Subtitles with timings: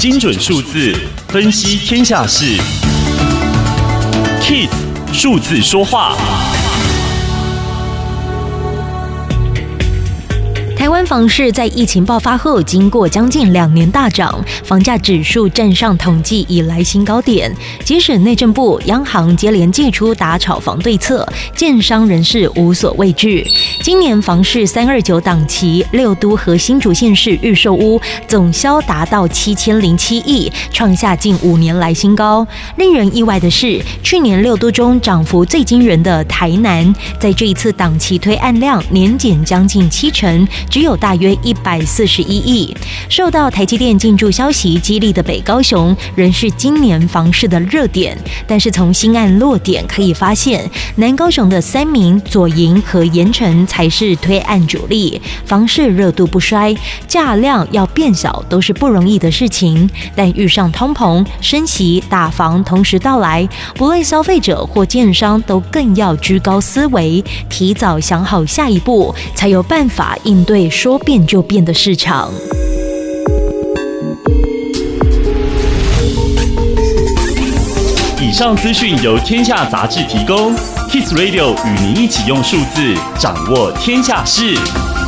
[0.00, 0.96] 精准数字
[1.28, 2.56] 分析天下事
[4.40, 4.70] ，KIS
[5.12, 6.16] 数字说话。
[10.90, 17.54] 台湾房市在疫情爆发后，经过将近两年大涨，房价指数站上统计以来新高点。
[17.84, 21.24] 即使内政部、央行接连祭出打炒房对策，
[21.54, 23.46] 建商人士无所畏惧。
[23.84, 32.44] 今年房市三二九档期，六都和新竹县市预售屋总销达到七千零七亿，创下近五年来新高。
[32.78, 40.44] 令人意外的是，去年六都中涨幅最惊人的台南，在这一次档期推案量年减将近七成。
[40.80, 42.74] 只有大约一百四十一亿。
[43.10, 48.16] 受到台积电进驻消息激励的北高雄，仍是今年房市的热点。
[48.46, 50.66] 但是从新案落点可以发现，
[50.96, 55.20] 南高雄的三民、左营和盐埕才是推案主力。
[55.44, 56.74] 房市热度不衰，
[57.06, 59.90] 价量要变小都是不容易的事情。
[60.16, 70.69] 但遇上通膨、升息、打房同时到来，不论消费者或建商都更要居高思维，提早想好下一步，才有办法应对。
[70.70, 72.32] 说变就变的市场。
[78.22, 80.54] 以上资讯由天下杂志提供
[80.88, 84.99] ，Kiss Radio 与您一起用数字掌握天下事。